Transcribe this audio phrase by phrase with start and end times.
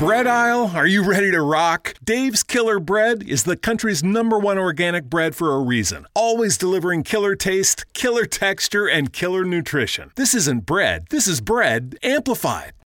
[0.00, 1.92] bread aisle, are you ready to rock?
[2.02, 6.06] Dave's Killer Bread is the country's number one organic bread for a reason.
[6.14, 10.10] Always delivering killer taste, killer texture, and killer nutrition.
[10.16, 12.72] This isn't bread, this is bread amplified.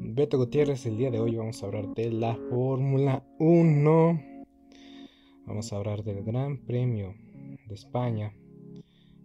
[0.00, 4.22] Beto Gutiérrez, el día de hoy vamos a hablar de la Fórmula 1.
[5.44, 7.16] Vamos a hablar del Gran Premio
[7.66, 8.32] de España.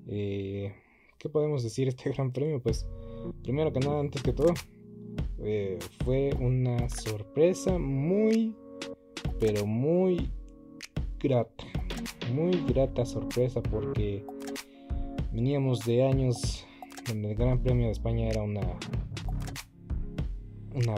[0.08, 0.74] Eh,
[1.20, 2.60] ¿Qué podemos decir de este Gran Premio?
[2.60, 2.88] Pues,
[3.44, 4.52] primero que nada, antes que todo,
[5.44, 8.56] eh, fue una sorpresa muy,
[9.40, 10.32] pero muy
[11.20, 11.66] grata.
[12.34, 14.26] Muy grata sorpresa porque
[15.32, 16.66] veníamos de años
[17.08, 18.62] donde el Gran Premio de España era una
[20.76, 20.96] una,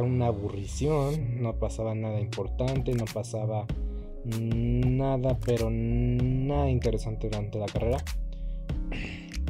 [0.00, 3.66] una aburrición, no pasaba nada importante, no pasaba
[4.24, 7.98] nada, pero nada interesante durante la carrera.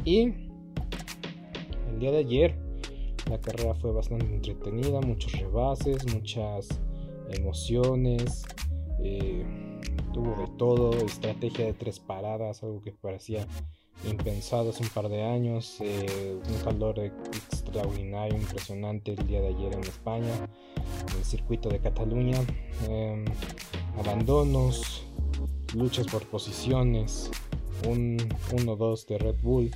[0.03, 0.33] Y
[1.89, 2.55] el día de ayer
[3.29, 6.67] la carrera fue bastante entretenida, muchos rebases, muchas
[7.31, 8.43] emociones,
[9.03, 9.43] eh,
[10.13, 13.47] tuvo de todo, estrategia de tres paradas, algo que parecía
[14.07, 16.99] impensado hace un par de años, eh, un calor
[17.75, 20.33] extraordinario, impresionante el día de ayer en España,
[21.09, 22.39] en el circuito de Cataluña,
[22.87, 23.25] em,
[23.99, 25.05] abandonos,
[25.73, 27.29] luchas por posiciones,
[27.85, 28.17] un
[28.53, 29.71] 1-2 de Red Bull,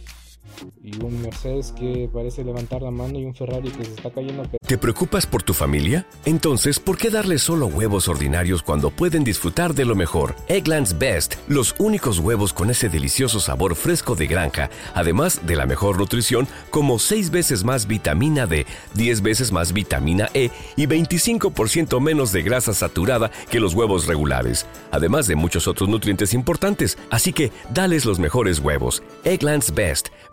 [0.83, 4.43] y un Mercedes que parece levantar la mano y un Ferrari que se está cayendo.
[4.65, 6.05] ¿Te preocupas por tu familia?
[6.25, 10.35] Entonces, ¿por qué darles solo huevos ordinarios cuando pueden disfrutar de lo mejor?
[10.47, 15.65] Eggland's Best, los únicos huevos con ese delicioso sabor fresco de granja, además de la
[15.65, 18.65] mejor nutrición, como 6 veces más vitamina D,
[18.95, 24.65] 10 veces más vitamina E y 25% menos de grasa saturada que los huevos regulares,
[24.91, 26.97] además de muchos otros nutrientes importantes.
[27.09, 29.03] Así que, dales los mejores huevos.
[29.23, 30.09] Eggland's Best,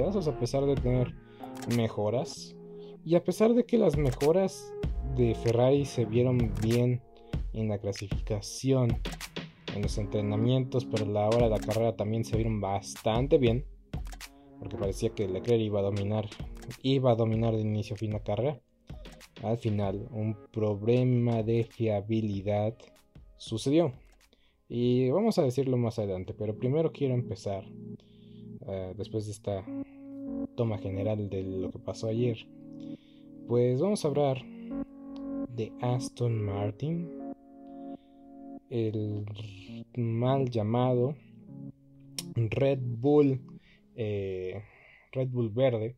[0.00, 1.14] a pesar de tener
[1.76, 2.56] mejoras.
[3.04, 4.72] Y a pesar de que las mejoras
[5.16, 7.02] de Ferrari se vieron bien
[7.52, 8.98] en la clasificación,
[9.74, 13.64] en los entrenamientos, pero a la hora de la carrera también se vieron bastante bien.
[14.58, 16.28] Porque parecía que Leclerc iba a dominar,
[16.82, 18.60] iba a dominar de inicio a fin la carrera.
[19.42, 22.76] Al final, un problema de fiabilidad
[23.36, 23.92] sucedió.
[24.68, 27.64] Y vamos a decirlo más adelante, pero primero quiero empezar
[28.70, 29.64] eh, después de esta
[30.56, 32.46] toma general de lo que pasó ayer,
[33.48, 34.44] pues vamos a hablar
[35.56, 37.08] de Aston Martin,
[38.70, 39.24] el
[39.96, 41.14] mal llamado
[42.34, 43.40] Red Bull,
[43.96, 44.62] eh,
[45.12, 45.96] Red Bull verde.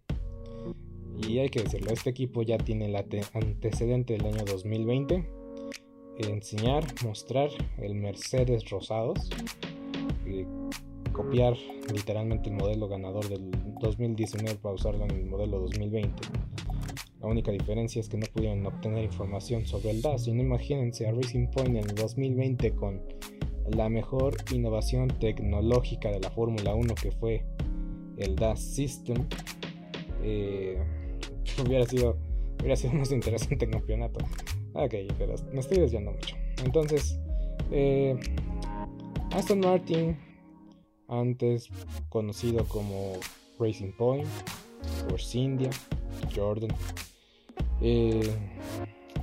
[1.28, 5.28] Y hay que decirlo, este equipo ya tiene el antecedente del año 2020.
[6.18, 9.30] Enseñar, mostrar el Mercedes Rosados.
[11.12, 11.56] Copiar
[11.92, 13.50] literalmente el modelo ganador del
[13.80, 16.14] 2019 para usarlo en el modelo 2020.
[17.20, 20.26] La única diferencia es que no pudieron obtener información sobre el DAS.
[20.26, 23.00] Y imagínense a Racing Point en el 2020 con
[23.68, 27.44] la mejor innovación tecnológica de la Fórmula 1 que fue
[28.16, 29.28] el DAS System.
[30.22, 30.82] Eh,
[31.64, 32.16] hubiera sido
[32.62, 34.24] hubiera sido más interesante el campeonato.
[34.74, 36.36] Ok, pero me estoy desviando mucho.
[36.64, 37.18] Entonces,
[37.70, 38.18] eh,
[39.32, 40.16] Aston Martin,
[41.12, 41.68] antes
[42.08, 43.12] conocido como
[43.58, 44.26] Racing Point,
[45.08, 45.70] Force India,
[46.34, 46.74] Jordan,
[47.80, 48.34] eh,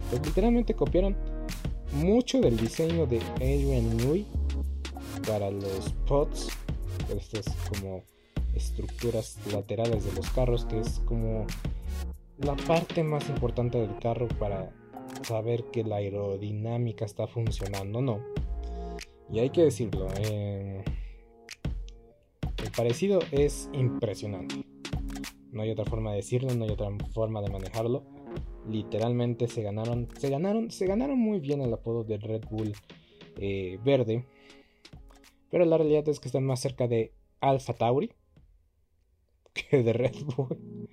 [0.09, 1.17] pues literalmente copiaron
[1.93, 4.25] mucho del diseño de Adrian Newey
[5.27, 6.49] para los pods,
[7.09, 8.03] estas como
[8.53, 11.47] estructuras laterales de los carros, que es como
[12.37, 14.71] la parte más importante del carro para
[15.23, 18.19] saber que la aerodinámica está funcionando, no.
[19.31, 20.83] Y hay que decirlo, eh,
[22.69, 24.65] parecido es impresionante.
[25.51, 28.03] No hay otra forma de decirlo, no hay otra forma de manejarlo.
[28.67, 32.73] Literalmente se ganaron, se ganaron, se ganaron muy bien el apodo de Red Bull
[33.37, 34.25] eh, verde.
[35.49, 38.11] Pero la realidad es que están más cerca de Alpha Tauri
[39.53, 40.87] que de Red Bull.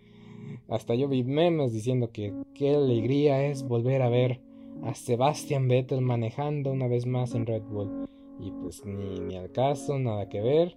[0.68, 4.40] Hasta yo vi memes diciendo que qué alegría es volver a ver
[4.82, 8.08] a Sebastian Vettel manejando una vez más en Red Bull.
[8.40, 10.76] Y pues ni al caso, nada que ver.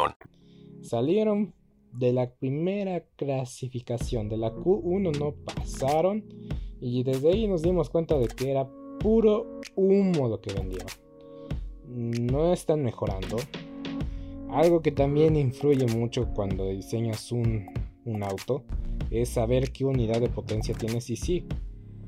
[0.81, 1.53] Salieron
[1.93, 6.23] de la primera clasificación, de la Q1 no pasaron
[6.79, 8.67] y desde ahí nos dimos cuenta de que era
[8.99, 10.87] puro humo lo que vendieron.
[11.87, 13.37] No están mejorando.
[14.49, 17.67] Algo que también influye mucho cuando diseñas un,
[18.23, 18.63] auto
[19.09, 21.45] es saber qué unidad de potencia tienes y sí.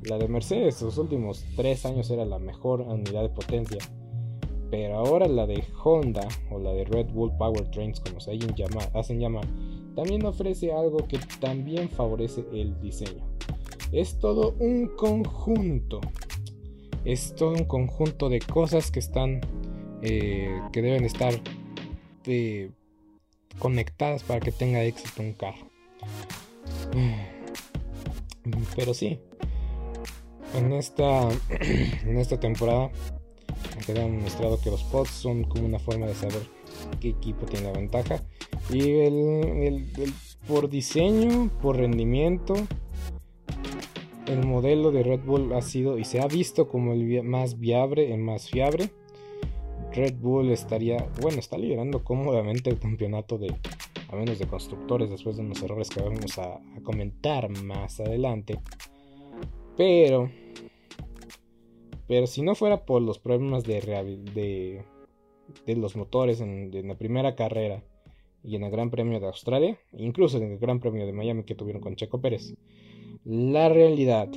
[0.04, 3.80] La de Mercedes los últimos 3 años era la mejor unidad de potencia
[4.74, 8.32] pero ahora la de Honda o la de Red Bull Powertrains, como se
[8.96, 9.46] hacen llamar,
[9.96, 13.24] también ofrece algo que también favorece el diseño.
[13.92, 16.02] Es todo un conjunto.
[17.06, 19.42] Es todo un conjunto de cosas que están.
[20.02, 21.36] Eh, que deben estar
[22.26, 22.72] eh,
[23.60, 25.68] conectadas para que tenga éxito un carro.
[28.76, 29.20] Pero sí.
[30.56, 31.30] En esta.
[32.08, 32.90] en esta temporada
[33.86, 36.42] que han mostrado que los pods son como una forma de saber
[37.00, 38.24] qué equipo tiene la ventaja.
[38.72, 39.86] Y el,
[40.48, 42.56] por diseño, por rendimiento,
[44.28, 48.14] el modelo de Red Bull ha sido y se ha visto como el más viable,
[48.14, 48.90] el más fiable.
[49.94, 53.56] Red Bull estaría, bueno, está liderando cómodamente el campeonato de,
[54.10, 58.60] a menos de constructores, después de unos errores que vamos a comentar más adelante.
[59.78, 60.32] Pero
[62.08, 64.84] pero si no fuera por los problemas de,
[65.66, 67.84] de, los motores en, la primera carrera
[68.44, 71.56] y en el Gran Premio de Australia, incluso en el Gran Premio de Miami que
[71.56, 72.56] tuvieron con Checo Pérez,
[73.24, 74.30] la realidad,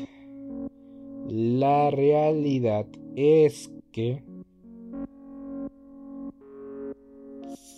[1.28, 4.22] la realidad es que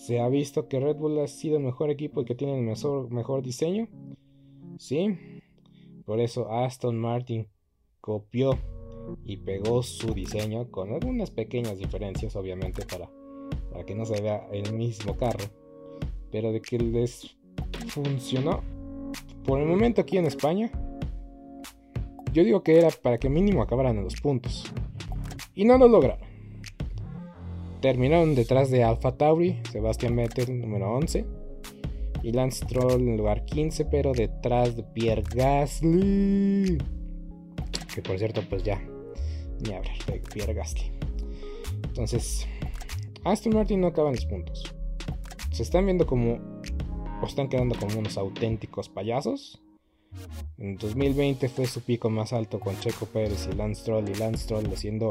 [0.09, 2.64] se ha visto que Red Bull ha sido el mejor equipo y que tiene el
[2.64, 3.88] mejor, mejor diseño.
[4.78, 5.18] Sí,
[6.07, 7.47] por eso Aston Martin
[8.00, 8.59] copió
[9.28, 13.11] y pegó su diseño con algunas pequeñas diferencias, obviamente, para,
[13.70, 15.44] para que no se vea el mismo carro.
[16.32, 17.37] Pero de que les
[17.88, 18.62] funcionó,
[19.44, 20.73] por el momento aquí en España,
[22.32, 24.64] yo digo que era para que mínimo acabaran en los puntos.
[25.54, 26.26] Y no lo lograron.
[27.82, 31.26] Terminaron detrás de Alpha Tauri, Sebastian Vettel número 11
[32.23, 36.78] y Lance Stroll en lugar 15, pero detrás de Pierre Gasly.
[37.94, 38.80] Que por cierto, pues ya,
[39.60, 40.90] ni hablar de Pierre Gasly.
[41.84, 42.46] Entonces,
[43.24, 44.74] Aston Martin no acaba en los puntos.
[45.50, 46.38] Se están viendo como,
[47.22, 49.60] o están quedando como unos auténticos payasos.
[50.58, 54.44] En 2020 fue su pico más alto con Checo Pérez y Lance Stroll y Lance
[54.44, 55.10] Stroll haciendo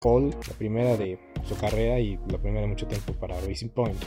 [0.00, 3.98] Paul, la primera de su carrera y la primera de mucho tiempo para Racing Point.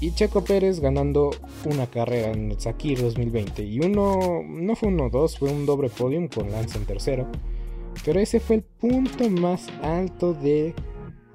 [0.00, 1.32] Y Checo Pérez ganando
[1.64, 3.64] una carrera en Sakir 2020.
[3.64, 7.26] Y uno, no fue uno dos, fue un doble podium con Lance en tercero.
[8.04, 10.72] Pero ese fue el punto más alto de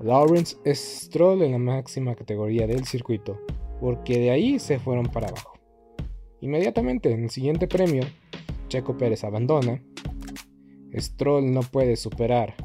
[0.01, 3.41] Lawrence Stroll en la máxima categoría del circuito.
[3.81, 5.59] Porque de ahí se fueron para abajo.
[6.39, 8.03] Inmediatamente en el siguiente premio,
[8.69, 9.83] Checo Pérez abandona.
[10.97, 12.55] Stroll no puede superar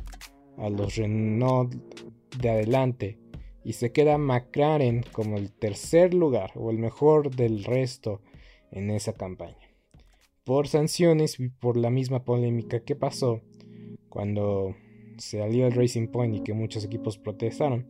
[0.56, 1.74] a los Renault
[2.40, 3.18] de adelante
[3.64, 8.20] y se queda McLaren como el tercer lugar o el mejor del resto
[8.70, 9.56] en esa campaña.
[10.44, 13.40] Por sanciones y por la misma polémica que pasó
[14.08, 14.74] cuando
[15.18, 17.86] se salió el Racing Point y que muchos equipos protestaron.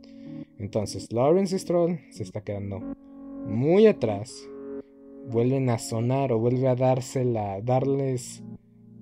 [0.58, 2.80] Entonces Lawrence Stroll se está quedando
[3.46, 4.48] muy atrás.
[5.28, 8.42] Vuelven a sonar o vuelve a dársela, darles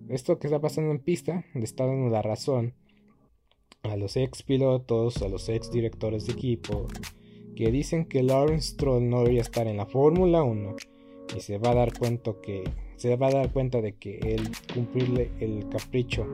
[0.08, 2.74] esto que está pasando en pista, le está dando la razón
[3.82, 6.86] a los ex pilotos, a los ex directores de equipo,
[7.56, 10.76] que dicen que Lawrence Stroll no debería estar en la Fórmula 1
[11.36, 12.32] y se va a dar cuenta
[12.96, 16.26] se va a dar cuenta de que él cumplirle el capricho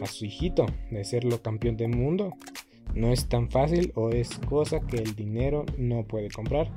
[0.00, 2.32] a su hijito de serlo campeón del mundo
[2.94, 6.70] no es tan fácil o es cosa que el dinero no puede comprar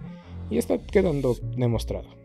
[0.50, 2.25] y está quedando demostrado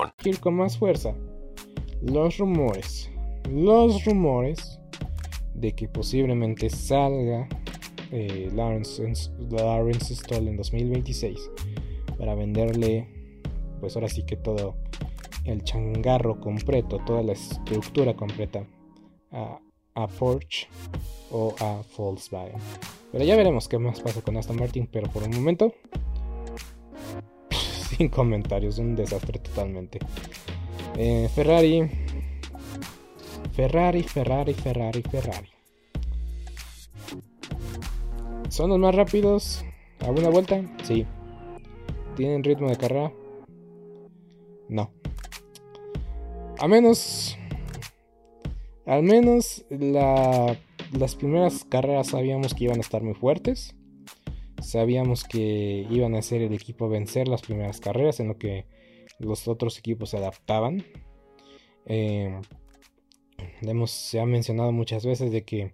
[0.23, 1.15] ir con más fuerza.
[2.01, 3.11] Los rumores,
[3.49, 4.79] los rumores
[5.53, 7.47] de que posiblemente salga
[8.11, 11.51] eh, Lawrence, Lawrence Stoll en 2026
[12.17, 13.07] para venderle,
[13.79, 14.75] pues ahora sí que todo
[15.45, 18.67] el changarro completo, toda la estructura completa
[19.31, 19.59] a,
[19.95, 20.67] a Porsche
[21.31, 22.59] o a Volkswagen.
[23.11, 25.73] Pero ya veremos qué más pasa con Aston Martin, pero por un momento
[28.01, 29.99] sin comentarios, un desastre totalmente.
[30.97, 31.87] Eh, Ferrari,
[33.53, 35.49] Ferrari, Ferrari, Ferrari, Ferrari.
[38.49, 39.63] ¿Son los más rápidos?
[39.99, 40.63] ¿A una vuelta?
[40.83, 41.05] Sí.
[42.15, 43.13] ¿Tienen ritmo de carrera?
[44.67, 44.89] No.
[46.57, 47.37] A menos.
[48.87, 53.75] Al menos las primeras carreras sabíamos que iban a estar muy fuertes.
[54.61, 58.65] Sabíamos que iban a ser el equipo a vencer las primeras carreras, en lo que
[59.19, 60.83] los otros equipos se adaptaban.
[61.85, 62.39] Eh,
[63.87, 65.73] se ha mencionado muchas veces de que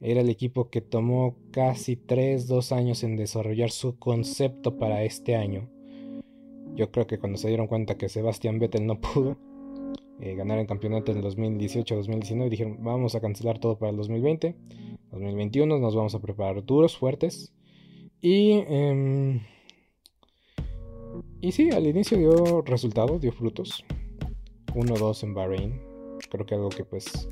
[0.00, 5.36] era el equipo que tomó casi 3, 2 años en desarrollar su concepto para este
[5.36, 5.68] año.
[6.74, 9.36] Yo creo que cuando se dieron cuenta que Sebastián Vettel no pudo
[10.20, 14.56] eh, ganar el campeonato en el 2018-2019, dijeron vamos a cancelar todo para el 2020.
[15.10, 17.52] 2021 nos vamos a preparar duros, fuertes
[18.20, 19.40] y, eh,
[21.40, 23.84] y sí, al inicio dio resultados, dio frutos.
[24.74, 25.80] 1-2 en Bahrein.
[26.30, 27.28] Creo que algo que pues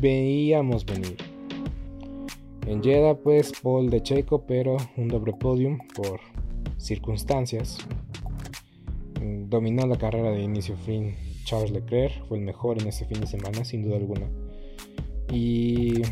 [0.00, 1.16] veíamos venir.
[2.66, 6.20] En Jeddah pues Paul de Checo, pero un doble podium por
[6.78, 7.78] circunstancias.
[9.20, 13.26] Dominó la carrera de inicio fin Charles Leclerc, fue el mejor en ese fin de
[13.26, 14.28] semana, sin duda alguna.
[15.32, 16.02] Y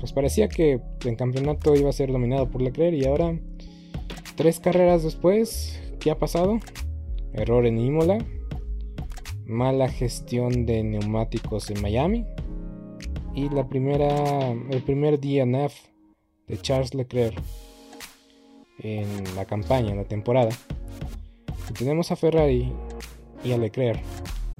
[0.00, 3.38] pues parecía que el campeonato iba a ser dominado por Leclerc y ahora,
[4.34, 6.58] tres carreras después, ¿qué ha pasado?
[7.34, 8.18] Error en Imola,
[9.44, 12.24] mala gestión de neumáticos en Miami
[13.34, 15.74] y la primera, el primer DNF
[16.48, 17.40] de Charles Leclerc
[18.78, 20.50] en la campaña, en la temporada.
[21.68, 22.72] Y tenemos a Ferrari
[23.44, 24.02] y a Leclerc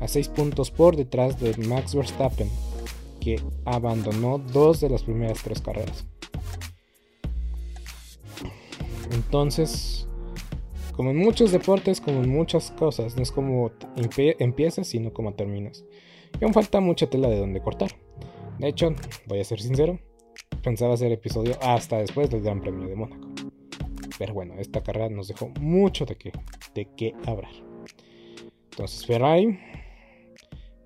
[0.00, 2.48] a 6 puntos por detrás de Max Verstappen,
[3.20, 6.06] que abandonó dos de las primeras tres carreras.
[9.10, 10.08] Entonces,
[10.92, 13.70] como en muchos deportes, como en muchas cosas, no es como
[14.38, 15.84] empiezas, sino como terminas.
[16.40, 17.90] Y aún falta mucha tela de donde cortar.
[18.58, 18.94] De hecho,
[19.26, 19.98] voy a ser sincero,
[20.62, 23.28] pensaba hacer episodio hasta después del Gran Premio de Mónaco.
[24.18, 26.32] Pero bueno, esta carrera nos dejó mucho de qué,
[26.74, 27.67] de qué hablar.
[28.78, 29.58] Entonces Ferrari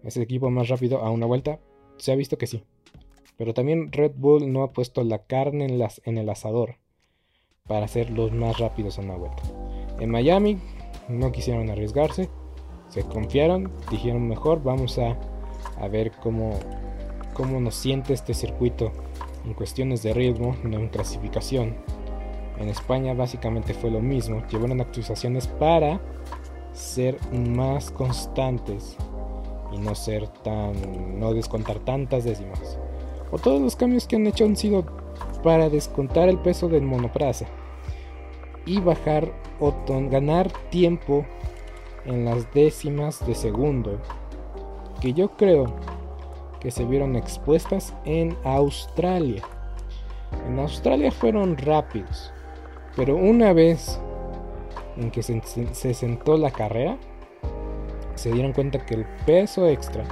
[0.02, 1.60] es el equipo más rápido a una vuelta.
[1.98, 2.64] Se ha visto que sí.
[3.36, 6.76] Pero también Red Bull no ha puesto la carne en, el asador
[7.68, 9.42] para ser los más rápidos a una vuelta.
[10.00, 10.56] En Miami
[11.10, 12.30] no quisieron arriesgarse,
[12.88, 15.18] se confiaron, dijeron mejor vamos a,
[15.88, 16.58] ver cómo,
[17.34, 18.90] cómo nos siente este circuito
[19.44, 21.76] en cuestiones de ritmo, no en clasificación.
[22.58, 26.00] En España básicamente fue lo mismo, llevaron actualizaciones para
[26.72, 28.96] ser más constantes
[29.72, 32.78] y no ser tan no descontar tantas décimas.
[33.30, 34.84] O todos los cambios que han hecho han sido
[35.42, 37.46] para descontar el peso del monopraza
[38.66, 39.74] y bajar o
[40.10, 41.24] ganar tiempo
[42.04, 43.98] en las décimas de segundo
[45.00, 45.66] que yo creo
[46.60, 49.42] que se vieron expuestas en Australia.
[50.46, 52.32] En Australia fueron rápidos,
[52.94, 54.00] pero una vez
[54.96, 56.98] en que se, sentó la carrera,
[58.14, 60.04] se dieron cuenta que el peso extra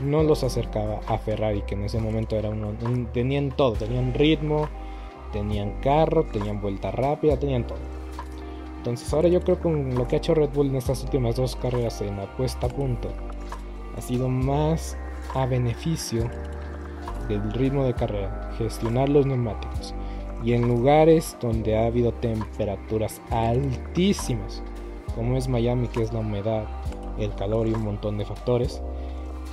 [0.00, 2.72] no los acercaba a Ferrari, que en ese momento era uno,
[3.12, 4.68] tenían todo, tenían ritmo,
[5.32, 7.78] tenían carro, tenían vuelta rápida, tenían todo.
[8.78, 11.36] Entonces ahora yo creo que con lo que ha hecho Red Bull en estas últimas
[11.36, 13.10] dos carreras en la puesta a punto,
[13.96, 14.96] ha sido más
[15.34, 16.28] a beneficio
[17.28, 19.94] del ritmo de carrera, gestionar los neumáticos.
[20.42, 24.62] Y en lugares donde ha habido temperaturas altísimas,
[25.14, 26.64] como es Miami, que es la humedad,
[27.18, 28.82] el calor y un montón de factores.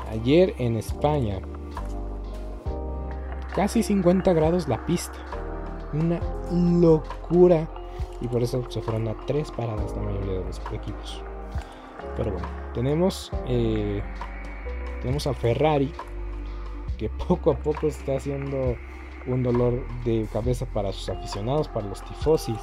[0.09, 1.39] Ayer en España,
[3.53, 5.17] casi 50 grados la pista.
[5.93, 6.19] Una
[6.51, 7.67] locura.
[8.21, 11.23] Y por eso se fueron a tres paradas la mayoría de los equipos.
[12.17, 14.01] Pero bueno, tenemos eh,
[15.01, 15.91] tenemos a Ferrari,
[16.97, 18.75] que poco a poco está haciendo
[19.27, 22.59] un dolor de cabeza para sus aficionados, para los tifosis,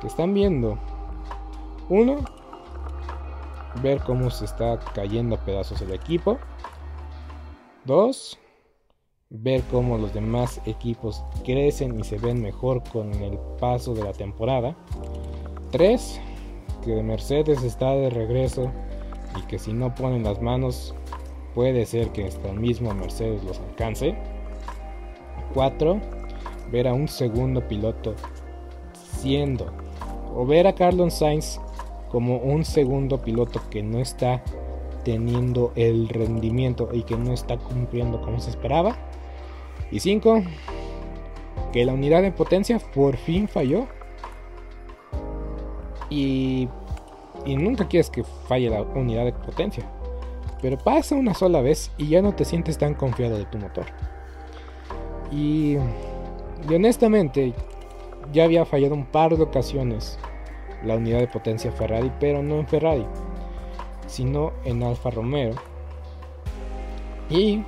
[0.00, 0.78] que están viendo,
[1.88, 2.16] uno,
[3.82, 6.38] ver cómo se está cayendo a pedazos el equipo,
[7.84, 8.38] dos,
[9.30, 14.12] ver cómo los demás equipos crecen y se ven mejor con el paso de la
[14.12, 14.76] temporada,
[15.70, 16.20] tres,
[16.84, 18.72] que Mercedes está de regreso
[19.38, 20.94] y que si no ponen las manos
[21.54, 24.16] Puede ser que hasta el mismo Mercedes los alcance.
[25.52, 26.00] 4.
[26.70, 28.14] Ver a un segundo piloto
[28.94, 29.66] siendo
[30.34, 31.60] o ver a Carlos Sainz
[32.10, 34.42] como un segundo piloto que no está
[35.04, 38.96] teniendo el rendimiento y que no está cumpliendo como se esperaba.
[39.90, 40.42] Y 5.
[41.72, 43.86] Que la unidad de potencia por fin falló.
[46.10, 46.68] Y,
[47.46, 49.84] y nunca quieres que falle la unidad de potencia.
[50.60, 53.86] Pero pasa una sola vez y ya no te sientes tan confiado de tu motor.
[55.32, 55.78] Y,
[56.68, 57.54] honestamente,
[58.32, 60.18] ya había fallado un par de ocasiones
[60.84, 63.06] la unidad de potencia Ferrari, pero no en Ferrari,
[64.06, 65.54] sino en Alfa Romeo.
[67.30, 67.64] Y,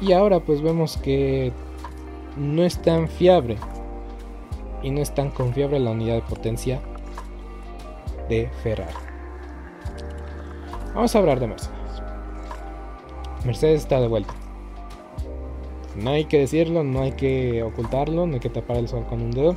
[0.00, 1.52] y ahora pues vemos que
[2.36, 3.56] no es tan fiable
[4.82, 6.80] y no es tan confiable la unidad de potencia
[8.28, 8.96] de Ferrari.
[10.94, 12.02] Vamos a hablar de Mercedes.
[13.44, 14.34] Mercedes está de vuelta.
[15.96, 19.22] No hay que decirlo, no hay que ocultarlo, no hay que tapar el sol con
[19.22, 19.56] un dedo.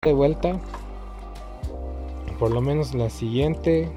[0.00, 0.58] de vuelta.
[2.38, 3.92] Por lo menos la siguiente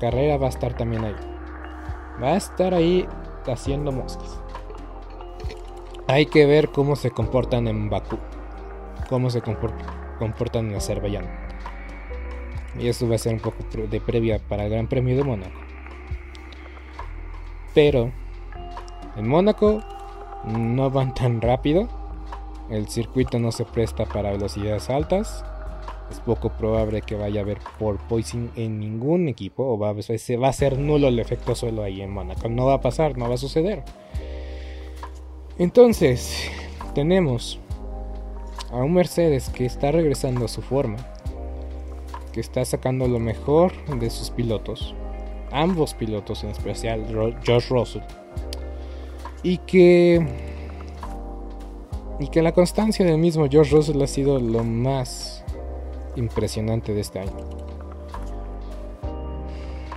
[0.00, 1.16] carrera va a estar también ahí.
[2.22, 3.06] Va a estar ahí
[3.46, 4.40] haciendo moscas.
[6.06, 8.18] Hay que ver cómo se comportan en Bakú.
[9.08, 11.26] Cómo se comportan en Azerbaiyán.
[12.78, 15.60] Y eso va a ser un poco de previa para el Gran Premio de Mónaco.
[17.74, 18.12] Pero
[19.16, 19.80] en Mónaco
[20.44, 21.88] no van tan rápido.
[22.70, 25.44] El circuito no se presta para velocidades altas.
[26.10, 29.64] Es poco probable que vaya a haber por poison en ningún equipo.
[29.64, 32.48] O va a, va a ser nulo el efecto suelo ahí en Mónaco.
[32.48, 33.82] No va a pasar, no va a suceder.
[35.58, 36.50] Entonces,
[36.94, 37.60] tenemos
[38.70, 40.96] a un Mercedes que está regresando a su forma.
[42.32, 44.94] Que está sacando lo mejor de sus pilotos.
[45.52, 47.06] Ambos pilotos en especial,
[47.46, 48.02] Josh Russell.
[49.44, 50.26] Y que
[52.18, 55.44] y que la constancia del mismo George Russell ha sido lo más
[56.16, 57.32] impresionante de este año.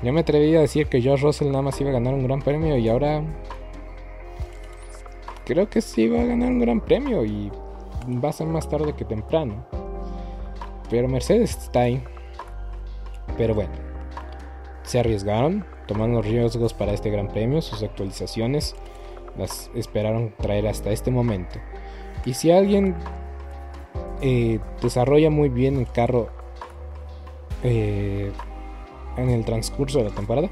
[0.04, 2.42] Yo me atreví a decir que George Russell nada más iba a ganar un gran
[2.42, 3.24] premio y ahora
[5.46, 7.52] creo que sí va a ganar un gran premio y
[8.24, 9.66] va a ser más tarde que temprano.
[10.90, 12.04] Pero Mercedes está ahí.
[13.38, 13.74] Pero bueno,
[14.84, 18.76] se arriesgaron, tomando riesgos para este gran premio, sus actualizaciones
[19.38, 21.60] las esperaron traer hasta este momento.
[22.28, 22.94] Y si alguien
[24.22, 26.28] eh, desarrolla muy bien el carro
[27.64, 28.34] eh,
[29.16, 30.50] en el transcurso de la temporada,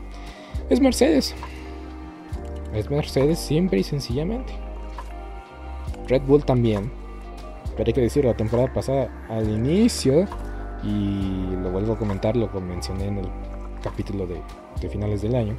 [0.69, 1.35] es Mercedes.
[2.73, 4.53] Es Mercedes siempre y sencillamente.
[6.07, 6.89] Red Bull también.
[7.75, 10.29] Pero hay que decirlo, la temporada pasada al inicio,
[10.81, 13.27] y lo vuelvo a comentar, lo mencioné en el
[13.83, 15.57] capítulo de finales del año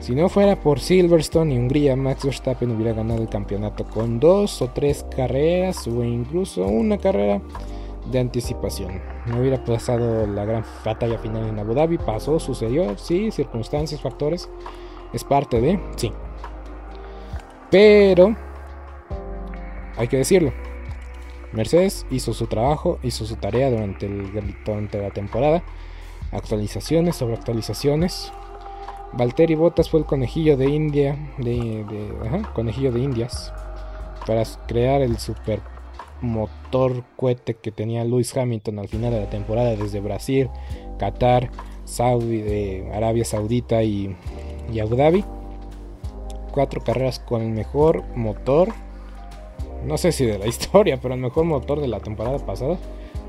[0.00, 4.60] si no fuera por Silverstone y Hungría, Max Verstappen hubiera ganado el campeonato con dos
[4.62, 7.40] o tres carreras o incluso una carrera
[8.10, 9.00] de anticipación.
[9.26, 14.48] No hubiera pasado la gran batalla final en Abu Dhabi, pasó, sucedió, sí, circunstancias, factores,
[15.12, 16.12] es parte de, sí.
[17.70, 18.36] Pero,
[19.96, 20.52] hay que decirlo,
[21.52, 25.62] Mercedes hizo su trabajo, hizo su tarea durante, el, durante la temporada,
[26.30, 28.32] actualizaciones sobre actualizaciones,
[29.16, 31.16] Valtteri Bottas fue el conejillo de India,
[32.54, 33.52] conejillo de Indias,
[34.26, 35.60] para crear el super
[36.20, 40.50] motor cohete que tenía Lewis Hamilton al final de la temporada desde Brasil,
[40.98, 41.50] Qatar,
[41.84, 44.14] Saudi, Arabia Saudita y,
[44.72, 45.24] y Abu Dhabi.
[46.52, 48.68] Cuatro carreras con el mejor motor,
[49.84, 52.78] no sé si de la historia, pero el mejor motor de la temporada pasada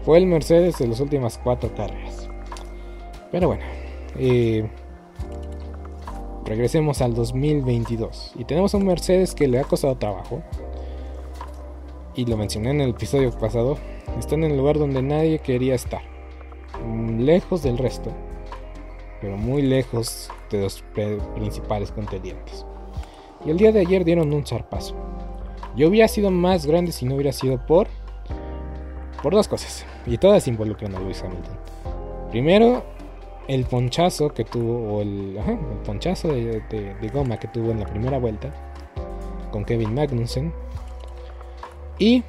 [0.03, 2.29] fue el Mercedes de las últimas cuatro carreras.
[3.31, 3.63] Pero bueno,
[4.17, 4.69] eh,
[6.47, 8.33] regresemos al 2022.
[8.37, 10.41] Y tenemos un Mercedes que le ha costado trabajo.
[12.15, 13.77] Y lo mencioné en el episodio pasado.
[14.17, 16.01] Están en el lugar donde nadie quería estar.
[16.83, 18.11] Mm, lejos del resto.
[19.21, 20.83] Pero muy lejos de los
[21.35, 22.65] principales contendientes.
[23.45, 24.95] Y el día de ayer dieron un zarpazo.
[25.75, 27.87] Yo hubiera sido más grande si no hubiera sido por...
[29.21, 29.85] Por dos cosas.
[30.05, 31.57] Y todas involucran a Luis Hamilton.
[32.31, 32.83] Primero,
[33.47, 35.39] el ponchazo que tuvo, o el,
[35.85, 38.53] ponchazo de, goma que tuvo en la primera vuelta
[39.51, 40.53] con Kevin Magnussen.
[41.99, 42.23] Y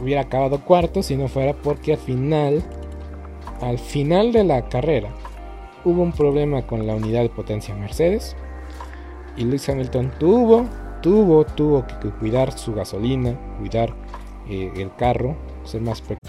[0.00, 2.62] hubiera acabado cuarto si no fuera porque al final,
[3.60, 5.10] al final de la carrera,
[5.84, 8.36] hubo un problema con la unidad de potencia Mercedes.
[9.36, 10.66] Y Lewis Hamilton tuvo,
[11.02, 13.94] tuvo, tuvo que cuidar su gasolina, cuidar
[14.48, 16.02] eh, el carro, ser más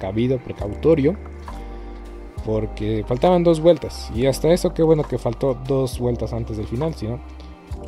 [0.00, 1.16] cabido, precautorio,
[2.44, 4.10] porque faltaban dos vueltas.
[4.14, 7.20] Y hasta eso, qué bueno que faltó dos vueltas antes del final, si no,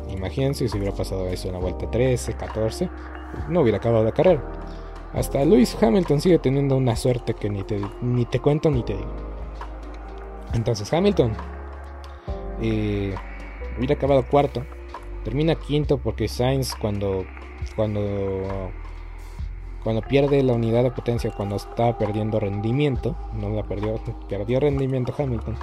[0.09, 2.89] imagínense si hubiera pasado eso en la vuelta 13, 14,
[3.49, 4.41] no hubiera acabado la carrera.
[5.13, 8.93] Hasta Lewis Hamilton sigue teniendo una suerte que ni te, ni te cuento ni te
[8.93, 9.13] digo.
[10.53, 11.33] Entonces Hamilton
[12.61, 13.15] eh,
[13.77, 14.63] hubiera acabado cuarto,
[15.23, 17.25] termina quinto porque Sainz cuando
[17.75, 18.71] cuando
[19.83, 25.13] cuando pierde la unidad de potencia, cuando está perdiendo rendimiento, no la perdió, perdió rendimiento
[25.17, 25.57] Hamilton.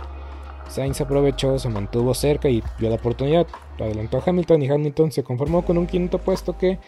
[0.68, 3.46] Sainz aprovechó, se mantuvo cerca y vio la oportunidad.
[3.78, 6.78] Adelantó a Hamilton y Hamilton se conformó con un quinto puesto que,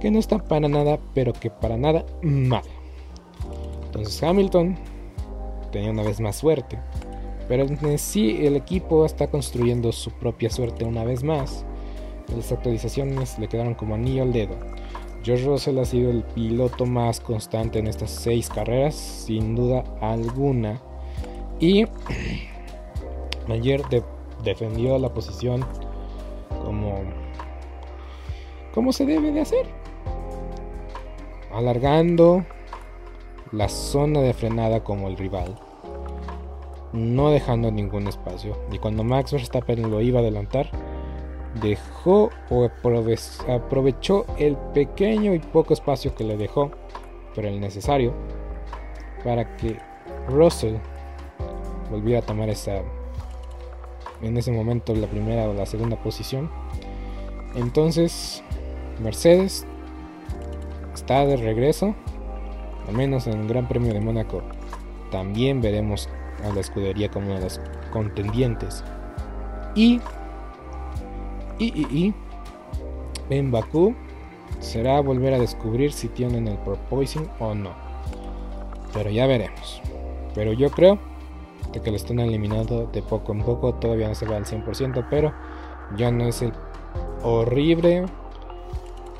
[0.00, 2.62] que no está para nada, pero que para nada mal.
[3.86, 4.76] Entonces Hamilton
[5.70, 6.78] tenía una vez más suerte.
[7.46, 11.64] Pero en sí el equipo está construyendo su propia suerte una vez más.
[12.34, 14.56] Las actualizaciones le quedaron como anillo al dedo.
[15.22, 20.80] George Russell ha sido el piloto más constante en estas seis carreras, sin duda alguna.
[21.58, 21.84] Y
[23.48, 23.82] ayer
[24.42, 25.64] defendió la posición
[26.64, 27.02] como,
[28.72, 29.66] como se debe de hacer.
[31.52, 32.46] Alargando
[33.52, 35.58] la zona de frenada como el rival.
[36.94, 38.56] No dejando ningún espacio.
[38.72, 40.70] Y cuando Max Verstappen lo iba a adelantar,
[41.60, 46.70] dejó o aprovechó el pequeño y poco espacio que le dejó,
[47.34, 48.14] pero el necesario,
[49.24, 49.78] para que
[50.28, 50.76] Russell
[51.90, 52.82] volviera a tomar esa,
[54.22, 56.50] en ese momento la primera o la segunda posición.
[57.54, 58.44] Entonces,
[59.02, 59.66] Mercedes
[60.94, 61.94] está de regreso,
[62.86, 64.42] al menos en el Gran Premio de Mónaco.
[65.10, 66.08] También veremos
[66.44, 67.60] a la escudería como una de las
[67.92, 68.84] contendientes.
[69.74, 70.00] Y
[71.60, 72.14] y,
[73.28, 73.94] en Bakú
[74.58, 77.70] será volver a descubrir si tienen el Propoising o no.
[78.92, 79.80] Pero ya veremos.
[80.34, 80.98] Pero yo creo
[81.72, 83.74] que lo están eliminando de poco en poco.
[83.74, 85.32] Todavía no se va al 100%, pero
[85.96, 86.52] ya no es el
[87.22, 88.04] horrible.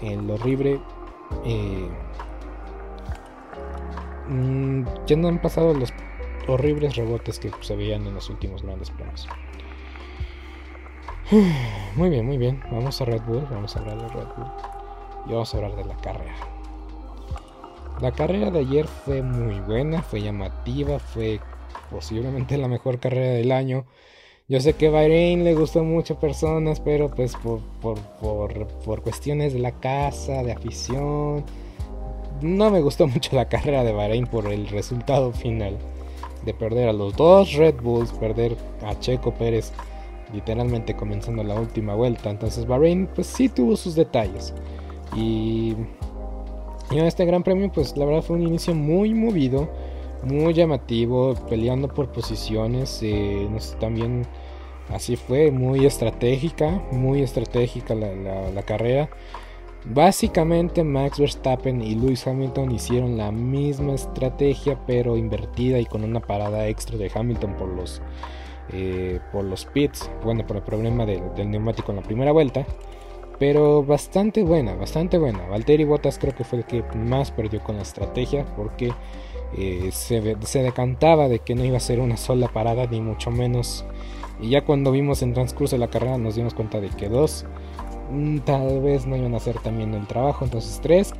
[0.03, 0.81] El horrible.
[1.45, 1.89] Eh,
[4.29, 5.93] mm, ya no han pasado los
[6.49, 9.29] horribles rebotes que se veían en los últimos grandes premios.
[11.97, 12.61] Muy bien, muy bien.
[12.73, 14.47] Vamos a Red Bull, vamos a hablar de Red Bull.
[15.27, 16.35] Y vamos a hablar de la carrera.
[18.01, 21.39] La carrera de ayer fue muy buena, fue llamativa, fue
[21.91, 23.85] posiblemente la mejor carrera del año.
[24.49, 29.73] Yo sé que Bahrein le gustó a personas, pero pues por, por, cuestiones de la
[29.79, 31.45] casa, de afición,
[32.41, 35.77] no me gustó mucho la carrera de Bahrein por el resultado final.
[36.45, 39.73] De perder a los dos Red Bulls, perder a Checo Pérez
[40.33, 42.31] literalmente comenzando la última vuelta.
[42.31, 44.55] Entonces Bahrein pues sí tuvo sus detalles.
[45.17, 45.75] Y,
[46.91, 49.69] en este gran premio pues la verdad fue un inicio muy movido,
[50.25, 53.01] muy llamativo, peleando por posiciones.
[53.03, 54.27] Eh, también
[54.89, 59.11] así fue, muy estratégica, muy estratégica la, la carrera.
[59.85, 66.21] Básicamente Max Verstappen y Lewis Hamilton hicieron la misma estrategia pero invertida y con una
[66.21, 68.03] parada extra de Hamilton por los
[68.73, 72.65] eh, por los pits, bueno, por el problema del neumático en la primera vuelta.
[73.39, 75.49] Pero bastante buena, bastante buena.
[75.49, 78.93] Valtteri Bottas creo que fue el que más perdió con la estrategia porque
[79.57, 83.31] eh, se, se, decantaba de que no iba a ser una sola parada, ni mucho
[83.31, 83.87] menos.
[84.41, 87.47] Y ya cuando vimos en transcurso de la carrera nos dimos cuenta de que dos
[88.11, 90.45] mm, tal vez no iban a hacer también el trabajo.
[90.45, 91.15] Entonces tres,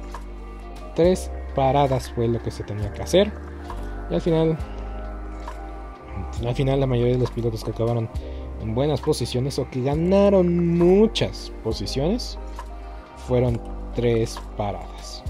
[0.95, 3.33] tres paradas fue lo que se tenía que hacer.
[4.11, 4.59] Y al final
[6.47, 8.09] al final la mayoría de los pilotos que acabaron
[8.63, 12.39] en buenas posiciones o que ganaron muchas posiciones
[13.27, 13.61] fueron
[13.95, 15.23] tres paradas.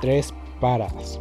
[0.00, 1.20] Tres paradas.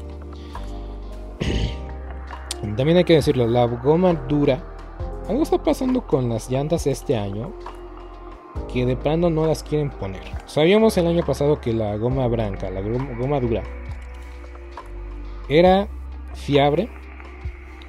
[2.77, 4.63] También hay que decirlo, la goma dura.
[5.27, 7.53] Algo está pasando con las llantas este año
[8.71, 10.21] que de plano no las quieren poner.
[10.45, 13.63] Sabíamos el año pasado que la goma blanca, la goma dura,
[15.49, 15.87] era
[16.33, 16.89] fiable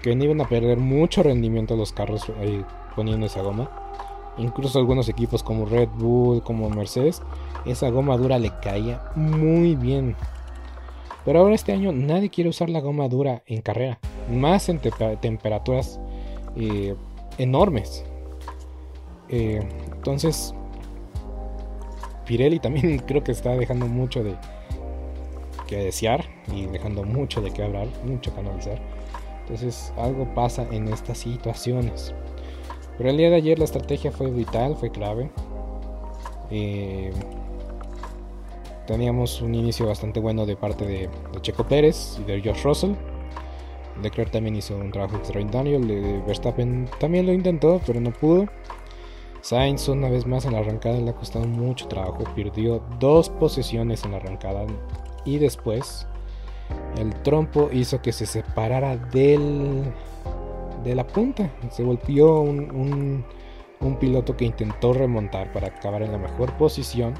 [0.04, 2.30] que no iban a perder mucho rendimiento los carros
[2.94, 3.70] poniendo esa goma.
[4.36, 7.22] Incluso algunos equipos como Red Bull, como Mercedes,
[7.64, 10.14] esa goma dura le caía muy bien.
[11.24, 13.98] Pero ahora este año nadie quiere usar la goma dura en carrera,
[14.30, 14.78] más en
[15.22, 15.98] temperaturas
[16.54, 16.94] eh,
[17.38, 18.04] enormes.
[19.30, 20.54] Eh, entonces,
[22.26, 24.36] Pirelli también creo que está dejando mucho de
[25.66, 28.93] que desear y dejando mucho de que hablar, mucho que analizar.
[29.44, 32.14] Entonces algo pasa en estas situaciones.
[32.96, 35.30] Pero el día de ayer la estrategia fue vital, fue clave.
[36.50, 37.12] Eh,
[38.86, 41.10] teníamos un inicio bastante bueno de parte de,
[41.42, 42.92] Checo Pérez y de George Russell.
[44.02, 45.78] Leclerc también hizo un trabajo extraordinario.
[46.26, 48.46] Verstappen también lo intentó, pero no pudo.
[49.42, 52.24] Sainz una vez más en la arrancada le ha costado mucho trabajo.
[52.34, 54.64] Perdió dos posesiones en la arrancada.
[55.26, 56.06] Y después
[56.98, 59.84] el trompo hizo que se separara del,
[60.84, 61.50] de la punta.
[61.70, 63.24] Se volvió un,
[63.80, 67.14] un, piloto que intentó remontar para acabar en la mejor posición,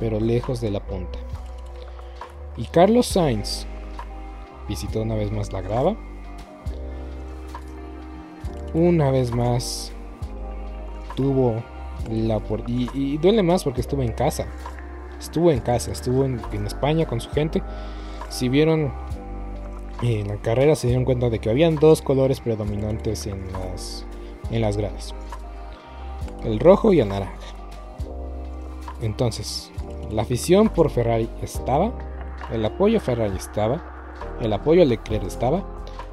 [0.00, 1.18] pero lejos de la punta.
[2.56, 3.66] Y Carlos Sainz
[4.68, 5.96] visitó una vez más la grava.
[8.74, 9.92] Una vez más
[11.14, 11.62] tuvo
[12.10, 14.46] la y, y duele más porque estuvo en casa.
[15.22, 17.62] Estuvo en casa, estuvo en, España con su gente.
[18.32, 18.90] Si vieron
[20.00, 24.06] en la carrera se dieron cuenta de que habían dos colores predominantes en las,
[24.50, 25.14] en las gradas.
[26.42, 27.36] El rojo y el naranja.
[29.02, 29.70] Entonces,
[30.10, 31.92] la afición por Ferrari estaba,
[32.50, 35.62] el apoyo a Ferrari estaba, el apoyo a Leclerc estaba,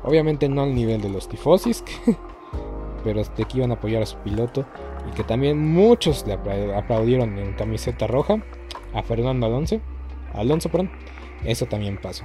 [0.04, 1.86] obviamente no al nivel de los tifosis,
[3.06, 4.66] pero de que iban a apoyar a su piloto
[5.10, 8.44] y que también muchos le aplaudieron en camiseta roja
[8.94, 9.80] a Fernando Alonso,
[10.34, 10.92] Alonso, perdón,
[11.44, 12.24] eso también pasó.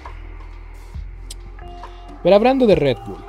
[2.22, 3.24] Pero hablando de Red Bull,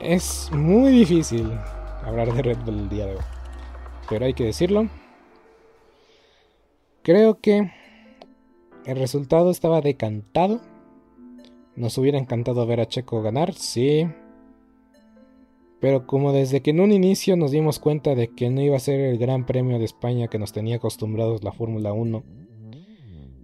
[0.00, 1.52] es muy difícil
[2.02, 3.22] hablar de Red Bull el día de hoy,
[4.08, 4.88] pero hay que decirlo.
[7.02, 7.70] Creo que
[8.86, 10.60] el resultado estaba decantado.
[11.76, 14.08] Nos hubiera encantado ver a Checo ganar, sí.
[15.80, 18.80] Pero como desde que en un inicio nos dimos cuenta de que no iba a
[18.80, 22.39] ser el Gran Premio de España que nos tenía acostumbrados la Fórmula 1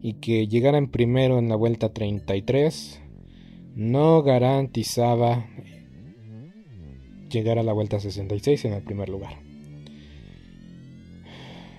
[0.06, 3.00] y que llegara en primero en la vuelta 33
[3.74, 5.48] no garantizaba
[7.28, 9.40] llegar a la vuelta 66 en el primer lugar.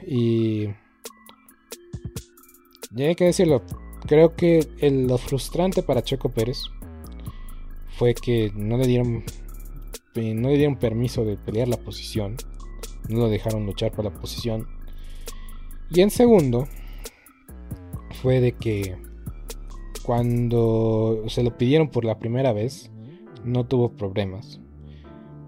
[0.06, 0.66] Y
[2.92, 3.64] ya hay que decirlo,
[4.06, 6.64] creo que lo frustrante para Checo Pérez
[7.98, 9.24] fue que no le dieron
[10.16, 12.36] no le dieron permiso de pelear la posición,
[13.08, 14.68] no lo dejaron luchar por la posición.
[15.90, 16.68] Y en segundo,
[18.22, 18.98] fue de que
[20.04, 22.92] cuando se lo pidieron por la primera vez,
[23.44, 24.60] no tuvo problemas.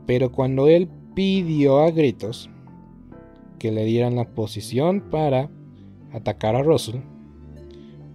[0.05, 2.49] Pero cuando él pidió a gritos
[3.57, 5.49] que le dieran la posición para
[6.13, 7.01] atacar a Russell,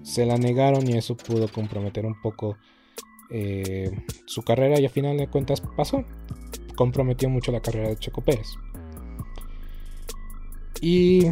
[0.03, 2.57] se la negaron y eso pudo comprometer un poco
[3.31, 3.91] eh,
[4.27, 6.05] su carrera y a final de cuentas pasó
[6.75, 8.55] comprometió mucho la carrera de Checo Pérez.
[10.81, 11.27] Y,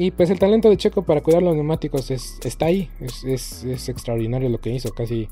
[0.00, 4.58] y pues el talento de Checo para cuidar los neumáticos está ahí, es, extraordinario lo
[4.58, 5.28] que hizo, casi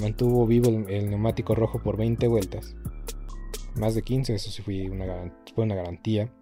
[0.00, 2.74] mantuvo vivo el, neumático rojo por 20 vueltas,
[3.74, 6.32] más de 15, eso sí fue una, fue una garantía.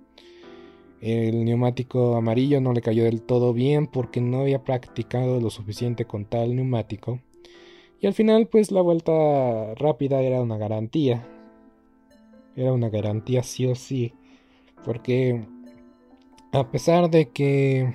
[1.01, 6.05] El neumático amarillo no le cayó del todo bien porque no había practicado lo suficiente
[6.05, 7.21] con tal neumático.
[8.01, 11.25] Y al final pues la vuelta rápida era una garantía
[12.59, 14.13] era una garantía sí o sí.
[14.85, 15.47] Porque
[16.53, 17.95] a pesar de que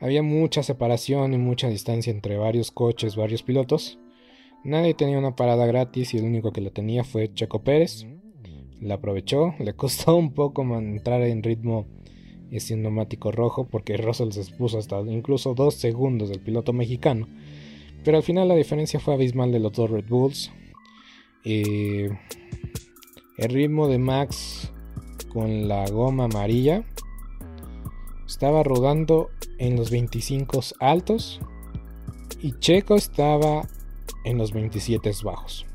[0.00, 3.98] había mucha separación y mucha distancia entre varios coches, varios pilotos,
[4.62, 8.06] nadie tenía una parada gratis y el único que la tenía fue Checo Pérez.
[8.80, 11.86] La aprovechó, le costó un poco entrar en ritmo
[12.50, 17.26] ese neumático rojo porque Russell se expuso hasta incluso dos segundos del piloto mexicano.
[18.04, 20.52] Pero al final la diferencia fue abismal de los dos Red Bulls.
[21.44, 22.10] Eh,
[23.38, 24.70] el ritmo de Max
[25.32, 26.84] con la goma amarilla
[28.26, 31.40] estaba rodando en los 25 altos
[32.42, 33.68] y Checo estaba
[34.24, 35.66] en los 27 bajos.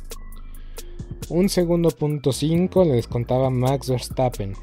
[1.29, 4.53] Un segundo punto 5 le descontaba Max Verstappen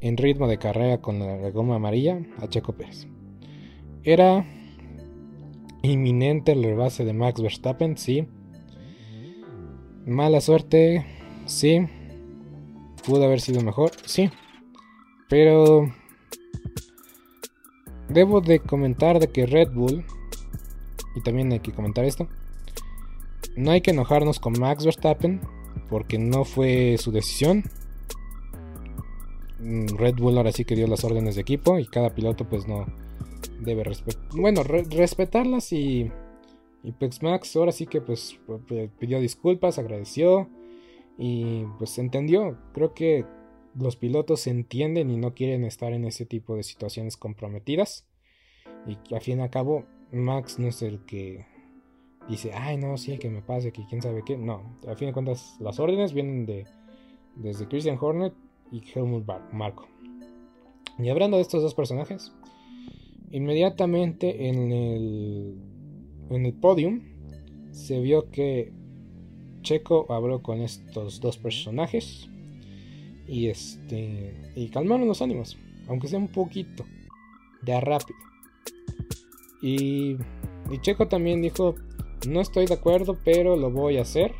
[0.00, 3.06] en ritmo de carrera con la goma amarilla a Checo Pérez.
[4.02, 4.44] Era
[5.82, 8.26] inminente el rebase de Max Verstappen, sí.
[10.04, 11.06] Mala suerte
[11.46, 11.86] Sí.
[13.04, 14.30] Pudo haber sido mejor, sí.
[15.28, 15.92] Pero
[18.12, 20.04] debo de comentar de que Red Bull,
[21.14, 22.28] y también hay que comentar esto,
[23.56, 25.40] no hay que enojarnos con Max Verstappen
[25.88, 27.64] porque no fue su decisión.
[29.60, 32.66] Mm, Red Bull ahora sí que dio las órdenes de equipo y cada piloto pues
[32.66, 32.86] no
[33.60, 36.10] debe respetar, bueno, respetarlas y,
[36.82, 38.38] y pues Max ahora sí que pues
[38.98, 40.48] pidió disculpas, agradeció
[41.18, 42.56] y pues entendió.
[42.72, 43.24] Creo que
[43.74, 48.06] los pilotos entienden y no quieren estar en ese tipo de situaciones comprometidas.
[48.86, 51.46] Y al fin y al cabo, Max no es el que
[52.28, 54.36] dice, ay, no, sí, que me pase, que quién sabe qué.
[54.36, 56.66] No, al fin de cuentas, las órdenes vienen de
[57.36, 58.34] desde Christian Hornet
[58.70, 59.88] y Helmut Marco.
[60.98, 62.32] Y hablando de estos dos personajes,
[63.30, 65.56] inmediatamente en el,
[66.30, 67.00] en el podium
[67.70, 68.72] se vio que
[69.62, 72.28] Checo habló con estos dos personajes
[73.26, 75.58] y este y calmaron los ánimos,
[75.88, 76.84] aunque sea un poquito,
[77.62, 78.18] de rápido.
[79.60, 80.16] Y,
[80.70, 81.76] y Checo también dijo,
[82.28, 84.32] no estoy de acuerdo, pero lo voy a hacer.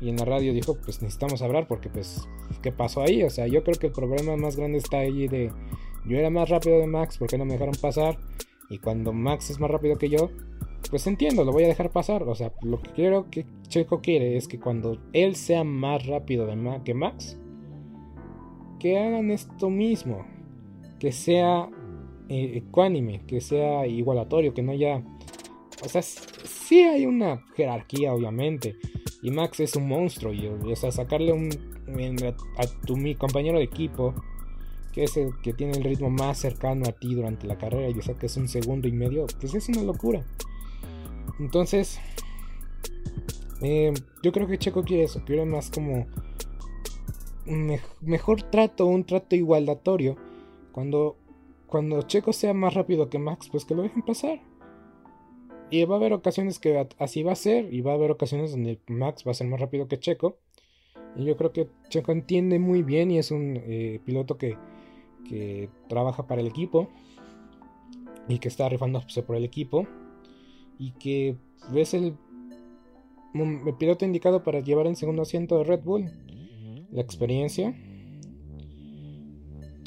[0.00, 2.26] Y en la radio dijo, pues necesitamos hablar porque pues,
[2.60, 3.22] ¿qué pasó ahí?
[3.22, 5.52] O sea, yo creo que el problema más grande está ahí de,
[6.04, 8.18] yo era más rápido de Max, ¿por qué no me dejaron pasar?
[8.68, 10.30] Y cuando Max es más rápido que yo,
[10.90, 12.24] pues entiendo, lo voy a dejar pasar.
[12.24, 16.46] O sea, lo que quiero que Checo quiere es que cuando él sea más rápido
[16.46, 17.38] de que Max,
[18.82, 20.26] que hagan esto mismo,
[20.98, 21.70] que sea
[22.28, 25.04] eh, ecuánime, que sea igualatorio, que no haya...
[25.84, 28.74] O sea, sí hay una jerarquía, obviamente.
[29.22, 30.32] Y Max es un monstruo.
[30.64, 31.48] O sea, sacarle un,
[32.56, 34.14] a, tu mi compañero de equipo,
[34.92, 38.10] que es el que tiene el ritmo más cercano a ti durante la carrera, y
[38.10, 40.24] o que es un segundo y medio, pues es una locura.
[41.38, 42.00] Entonces,
[43.60, 46.08] eh, yo creo que Checo quiere eso, quiere más como
[47.44, 50.16] mejor trato, un trato igualatorio.
[50.72, 51.16] Cuando,
[51.66, 54.40] cuando Checo sea más rápido que Max, pues que lo dejen pasar.
[55.70, 58.50] Y va a haber ocasiones que así va a ser, y va a haber ocasiones
[58.50, 60.36] donde Max va a ser más rápido que Checo.
[61.16, 64.56] Y yo creo que Checo entiende muy bien y es un eh, piloto que,
[65.28, 66.88] que trabaja para el equipo
[68.28, 69.86] y que está rifándose por el equipo
[70.78, 71.36] y que
[71.74, 72.16] es el,
[73.34, 76.10] el piloto indicado para llevar el segundo asiento de Red Bull.
[76.92, 77.74] La experiencia,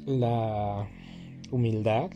[0.05, 0.89] la
[1.51, 2.09] humildad,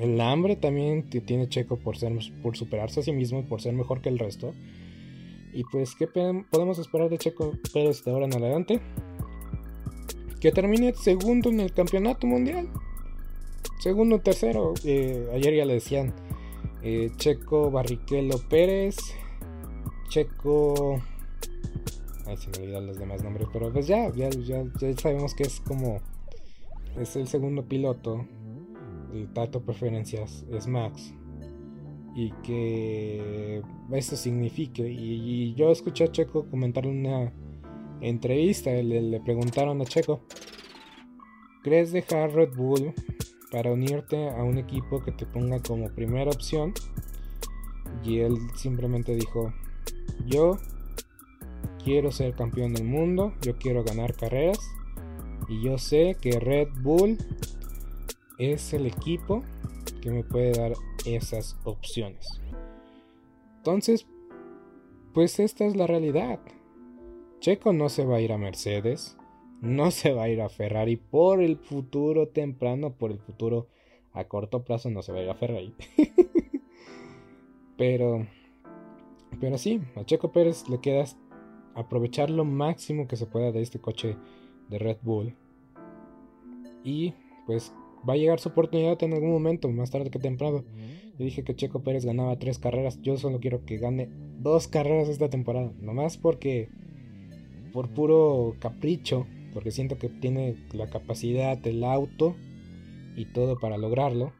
[0.00, 2.12] el hambre también que tiene Checo por, ser,
[2.42, 4.52] por superarse a sí mismo y por ser mejor que el resto.
[5.52, 8.80] Y pues, ¿qué podemos esperar de Checo Pérez de ahora en adelante?
[10.38, 12.68] Que termine segundo en el campeonato mundial.
[13.78, 14.74] Segundo, tercero.
[14.84, 16.12] Eh, ayer ya le decían
[16.82, 18.96] eh, Checo Barrichello Pérez.
[20.10, 21.00] Checo.
[22.26, 23.48] Ay, se me olvidan los demás nombres.
[23.52, 26.00] Pero pues ya, ya, ya, ya sabemos que es como.
[26.98, 28.26] Es el segundo piloto
[29.16, 31.14] el Tato Preferencias es Max
[32.14, 33.62] y que
[33.92, 34.88] eso signifique.
[34.88, 37.32] Y, yo escuché a Checo comentar una
[38.00, 40.22] entrevista, le, le, preguntaron a Checo,
[41.62, 42.94] ¿crees dejar Red Bull
[43.50, 46.72] para unirte a un equipo que te ponga como primera opción?
[48.02, 49.52] Y él simplemente dijo,
[50.26, 50.58] yo
[51.86, 54.58] quiero ser campeón del mundo, yo quiero ganar carreras
[55.48, 57.16] y yo sé que Red Bull
[58.38, 59.44] es el equipo
[60.02, 60.72] que me puede dar
[61.04, 62.40] esas opciones.
[63.58, 64.08] Entonces,
[65.14, 66.40] pues esta es la realidad.
[67.38, 69.16] Checo no se va a ir a Mercedes,
[69.60, 73.68] no se va a ir a Ferrari por el futuro temprano, por el futuro
[74.12, 75.72] a corto plazo no se va a ir a Ferrari.
[77.78, 78.26] pero,
[79.40, 81.04] pero sí, a Checo Pérez le queda
[81.76, 84.16] aprovechar lo máximo que se pueda de este coche
[84.68, 85.34] de Red Bull.
[86.82, 87.14] Y
[87.46, 87.72] pues
[88.08, 90.64] va a llegar su oportunidad en algún momento, más tarde que temprano.
[91.18, 93.00] Yo dije que Checo Pérez ganaba tres carreras.
[93.00, 94.08] Yo solo quiero que gane
[94.38, 95.72] dos carreras esta temporada.
[95.80, 96.68] Nomás porque.
[97.72, 99.26] Por puro capricho.
[99.54, 102.36] Porque siento que tiene la capacidad, el auto
[103.16, 104.32] y todo para lograrlo.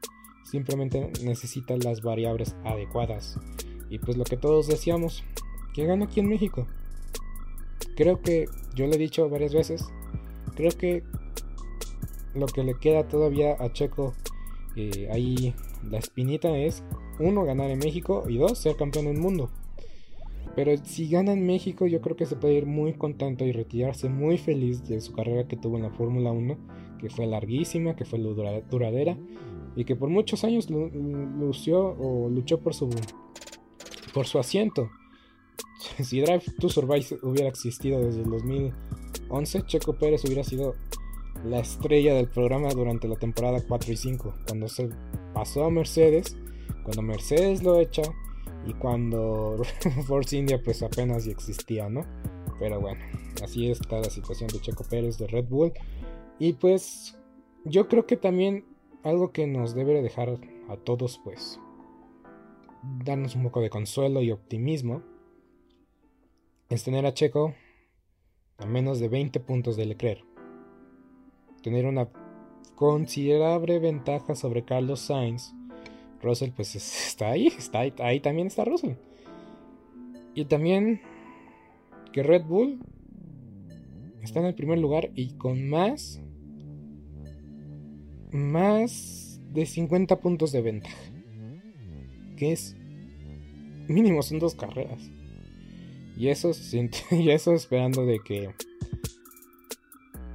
[0.44, 3.40] Simplemente necesita las variables adecuadas.
[3.88, 5.24] Y pues lo que todos decíamos.
[5.74, 6.66] Que gana aquí en México.
[7.96, 9.84] Creo que yo le he dicho varias veces.
[10.54, 11.02] Creo que
[12.34, 14.14] lo que le queda todavía a Checo
[14.76, 15.54] eh, ahí
[15.90, 16.84] la espinita es
[17.18, 19.50] uno ganar en México y dos ser campeón del mundo.
[20.54, 24.08] Pero si gana en México yo creo que se puede ir muy contento y retirarse
[24.08, 26.58] muy feliz de su carrera que tuvo en la Fórmula 1,
[26.98, 29.16] que fue larguísima, que fue duradera
[29.74, 32.90] y que por muchos años lució o luchó por su
[34.12, 34.90] por su asiento.
[36.02, 40.74] Si Drive to Survive hubiera existido desde el 2011, Checo Pérez hubiera sido
[41.44, 44.88] la estrella del programa durante la temporada 4 y 5, cuando se
[45.34, 46.36] pasó a Mercedes,
[46.82, 48.02] cuando Mercedes lo echa
[48.66, 49.62] y cuando
[50.06, 52.04] Force India pues apenas existía, ¿no?
[52.58, 53.00] Pero bueno,
[53.42, 55.72] así está la situación de Checo Pérez de Red Bull.
[56.38, 57.16] Y pues
[57.64, 58.64] yo creo que también
[59.02, 60.38] algo que nos debe dejar
[60.68, 61.60] a todos pues
[63.04, 65.02] darnos un poco de consuelo y optimismo
[66.68, 67.54] es tener a Checo
[68.58, 70.36] a menos de 20 puntos de Leclerc
[71.66, 72.08] tener una
[72.76, 75.52] considerable ventaja sobre Carlos Sainz,
[76.22, 76.76] Russell pues
[77.08, 78.92] está ahí, está ahí, ahí también está Russell.
[80.36, 81.00] Y también
[82.12, 82.78] que Red Bull
[84.22, 86.22] está en el primer lugar y con más
[88.30, 91.02] más de 50 puntos de ventaja.
[92.36, 92.76] Que es
[93.88, 95.10] mínimo son dos carreras.
[96.16, 96.52] Y eso,
[97.10, 98.50] y eso esperando de que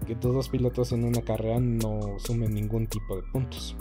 [0.05, 3.75] que todos los pilotos en una carrera no sumen ningún tipo de puntos.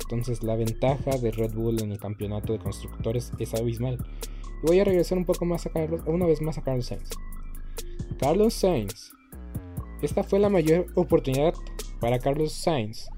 [0.00, 3.98] Entonces la ventaja de Red Bull en el campeonato de constructores es abismal.
[4.62, 7.10] Y voy a regresar un poco más a Carlos, una vez más a Carlos Sainz.
[8.18, 9.12] Carlos Sainz,
[10.02, 11.54] esta fue la mayor oportunidad
[11.98, 13.08] para Carlos Sainz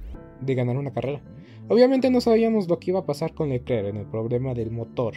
[0.40, 1.22] de ganar una carrera.
[1.68, 5.14] Obviamente no sabíamos lo que iba a pasar con Leclerc en el problema del motor.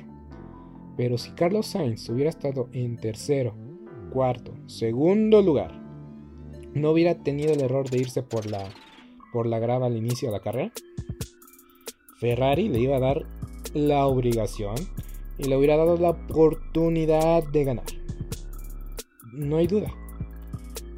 [0.97, 3.55] Pero si Carlos Sainz hubiera estado en tercero,
[4.11, 5.79] cuarto, segundo lugar,
[6.73, 8.67] no hubiera tenido el error de irse por la,
[9.31, 10.71] por la grava al inicio de la carrera,
[12.19, 13.27] Ferrari le iba a dar
[13.75, 14.75] la obligación
[15.37, 17.85] y le hubiera dado la oportunidad de ganar.
[19.33, 19.93] No hay duda.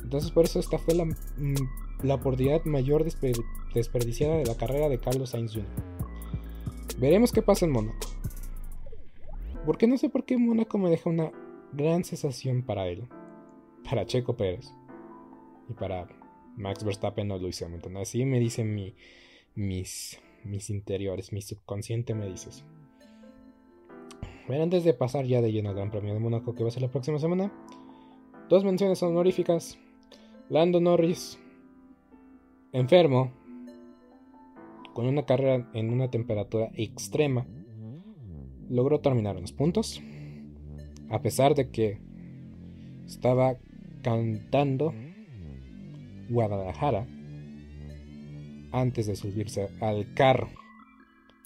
[0.02, 3.04] Entonces por eso esta fue la, mm, la oportunidad mayor
[3.74, 5.68] desperdiciada de la carrera de Carlos Sainz Jr.
[7.00, 8.19] Veremos qué pasa en Mónaco.
[9.70, 11.32] Porque no sé por qué Mónaco me deja una
[11.74, 13.08] gran sensación para él.
[13.88, 14.74] Para Checo Pérez.
[15.70, 16.08] Y para
[16.58, 17.68] Max Verstappen no lo hice
[18.02, 18.96] Así me dicen mi,
[19.54, 22.66] mis, mis interiores, mi subconsciente me dice eso.
[24.48, 26.72] Bueno, antes de pasar ya de lleno al Gran Premio de Mónaco que va a
[26.72, 27.54] ser la próxima semana,
[28.50, 29.78] dos menciones honoríficas.
[30.50, 31.38] Lando Norris,
[32.72, 33.32] enfermo,
[34.96, 37.46] con una carrera en una temperatura extrema,
[38.70, 40.02] logró terminar unos puntos,
[41.10, 42.00] a pesar de que
[43.06, 43.58] estaba
[44.02, 44.94] cantando
[46.30, 47.08] Guadalajara
[48.72, 50.50] antes de subirse al carro.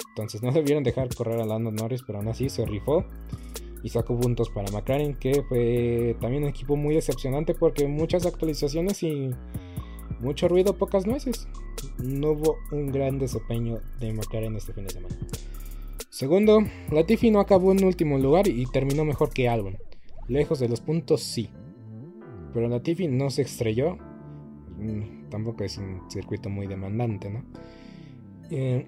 [0.09, 3.05] Entonces no debieron dejar correr a Lando Norris, pero aún así se rifó
[3.81, 9.01] y sacó puntos para McLaren, que fue también un equipo muy decepcionante porque muchas actualizaciones
[9.03, 9.31] y
[10.19, 11.47] mucho ruido, pocas nueces.
[11.97, 15.15] No hubo un gran desempeño de McLaren este fin de semana.
[16.13, 16.59] Segundo,
[16.91, 19.79] Latifi no acabó en último lugar y terminó mejor que Albon.
[20.27, 21.49] Lejos de los puntos, sí.
[22.53, 23.97] Pero Latifi no se estrelló.
[24.77, 27.43] Mm, tampoco es un circuito muy demandante, ¿no?
[28.51, 28.85] Eh,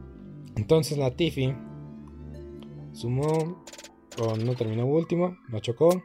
[0.56, 1.52] entonces Latifi
[2.92, 3.62] sumó,
[4.18, 6.02] o no terminó último, no chocó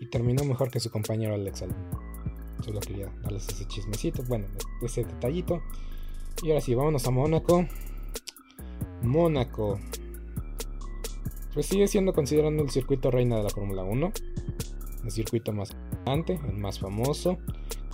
[0.00, 1.90] y terminó mejor que su compañero Alex Albon.
[2.64, 4.46] Solo quería darles ese chismecito, bueno,
[4.80, 5.60] ese detallito.
[6.42, 7.66] Y ahora sí, vámonos a Mónaco.
[9.04, 9.78] Mónaco.
[11.52, 14.12] Pues sigue siendo considerando el circuito reina de la Fórmula 1.
[15.04, 17.38] El circuito más importante, el más famoso.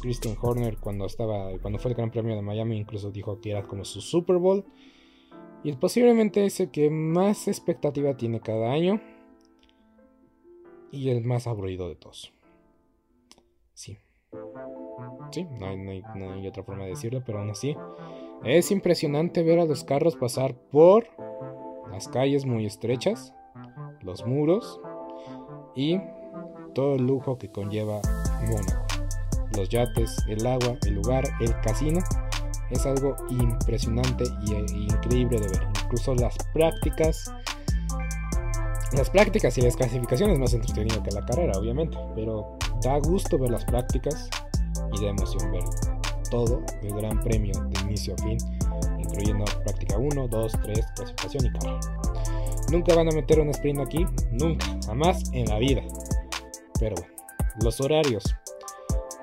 [0.00, 3.62] Christian Horner cuando estaba cuando fue el Gran Premio de Miami incluso dijo que era
[3.64, 4.64] como su Super Bowl.
[5.62, 9.00] Y posiblemente es el que más expectativa tiene cada año.
[10.90, 12.32] Y el más aburrido de todos.
[13.74, 13.98] Sí.
[15.32, 15.66] Sí, no
[16.32, 17.76] hay otra forma de decirlo, pero aún así.
[18.44, 21.06] Es impresionante ver a los carros pasar por
[21.92, 23.34] las calles muy estrechas,
[24.00, 24.80] los muros
[25.74, 26.00] y
[26.74, 28.00] todo el lujo que conlleva
[28.46, 28.86] Mónaco.
[29.54, 32.00] Los yates, el agua, el lugar, el casino.
[32.70, 35.68] Es algo impresionante e increíble de ver.
[35.84, 37.30] Incluso las prácticas.
[38.92, 41.98] Las prácticas y las clasificaciones más entretenido que la carrera, obviamente.
[42.14, 44.30] Pero da gusto ver las prácticas
[44.94, 45.99] y da emoción ver
[46.30, 48.38] todo el gran premio de inicio a fin,
[48.98, 51.80] incluyendo práctica 1, 2, 3, clasificación y carrera.
[52.70, 55.82] Nunca van a meter un sprint aquí, nunca, jamás en la vida.
[56.78, 57.14] Pero bueno,
[57.62, 58.24] los horarios.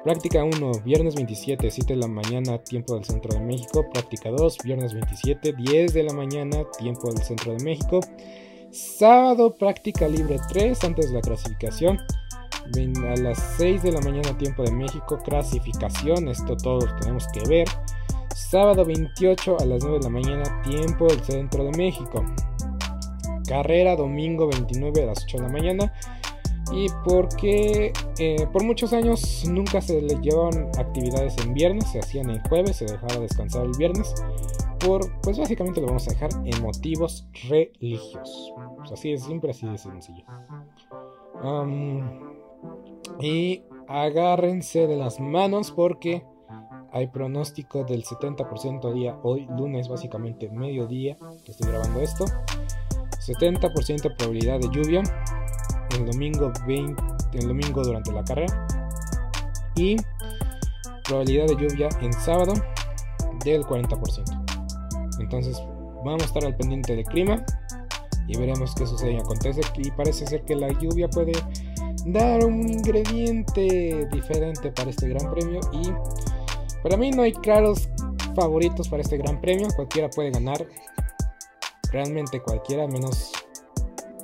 [0.04, 3.86] Práctica 1, viernes 27, 7 de la mañana, tiempo del centro de México.
[3.92, 8.00] Práctica 2, viernes 27, 10 de la mañana, tiempo del centro de México.
[8.72, 11.98] Sábado, práctica libre 3, antes de la clasificación
[13.08, 17.68] a las 6 de la mañana tiempo de México, clasificación, esto todos tenemos que ver.
[18.36, 22.24] Sábado 28 a las 9 de la mañana tiempo del centro de México.
[23.48, 25.94] Carrera domingo 29 a las 8 de la mañana.
[26.72, 32.30] Y porque eh, por muchos años nunca se le llevaban actividades en viernes, se hacían
[32.30, 34.14] en jueves, se dejaba descansar el viernes.
[34.80, 38.54] Por, pues básicamente lo vamos a dejar en motivos religiosos.
[38.78, 40.26] Pues así es siempre así de sencillo.
[43.20, 46.24] Y agárrense de las manos porque
[46.92, 52.26] hay pronóstico del 70% día hoy, lunes básicamente mediodía, que estoy grabando esto.
[53.20, 55.04] 70% probabilidad de lluvia
[55.96, 57.04] el domingo 20,
[57.34, 58.68] el domingo durante la carrera
[59.76, 59.98] y
[61.04, 62.54] probabilidad de lluvia en sábado
[63.44, 65.20] del 40%.
[65.20, 65.62] Entonces
[66.04, 67.44] vamos a estar al pendiente del clima
[68.28, 71.34] y veremos qué sucede y acontece y parece ser que la lluvia puede
[72.08, 75.92] dar un ingrediente diferente para este gran premio y
[76.82, 77.90] para mí no hay claros
[78.36, 80.66] favoritos para este gran premio, cualquiera puede ganar,
[81.92, 83.32] realmente cualquiera menos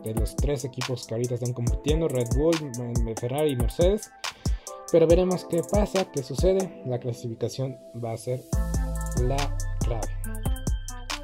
[0.04, 2.56] de los tres equipos que ahorita están compitiendo, Red Bull,
[3.20, 4.12] Ferrari y Mercedes.
[4.92, 6.84] Pero veremos qué pasa, qué sucede.
[6.86, 8.44] La clasificación va a ser
[9.22, 9.38] la
[9.80, 10.08] clave.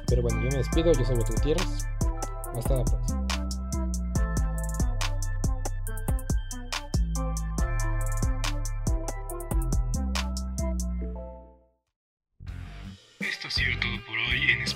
[0.08, 1.86] Pero bueno, yo me despido, yo soy Beto Gutiérrez.
[2.56, 3.19] Hasta la próxima.